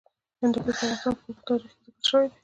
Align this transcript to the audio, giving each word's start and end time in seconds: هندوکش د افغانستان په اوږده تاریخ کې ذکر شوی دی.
هندوکش 0.41 0.77
د 0.79 0.81
افغانستان 0.81 1.13
په 1.19 1.23
اوږده 1.27 1.43
تاریخ 1.47 1.71
کې 1.81 1.87
ذکر 1.95 2.05
شوی 2.09 2.27
دی. 2.29 2.35